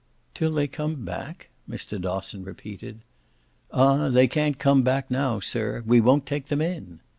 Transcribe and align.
"'Till 0.33 0.51
they 0.51 0.65
come 0.65 1.05
back'?" 1.05 1.49
Mr. 1.69 2.01
Dosson 2.01 2.43
repeated. 2.43 3.01
"Ah 3.69 4.09
they 4.09 4.27
can't 4.27 4.57
come 4.57 4.81
back 4.81 5.11
now, 5.11 5.39
sir. 5.39 5.83
We 5.85 6.01
won't 6.01 6.25
take 6.25 6.47
them 6.47 6.59
in!" 6.59 7.01